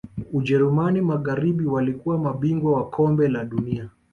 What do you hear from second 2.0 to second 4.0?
mabingwa wa kombe la dunia